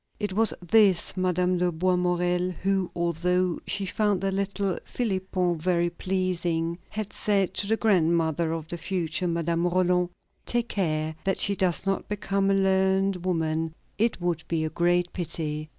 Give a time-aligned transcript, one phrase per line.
[0.19, 6.79] It was this Madame de Boismorel who, although she found the little Philipon very pleasing,
[6.89, 10.09] had said to the grandmother of the future Madame Roland:
[10.43, 15.13] "Take care that she does not become a learned woman; it would be a great
[15.13, 15.69] pity."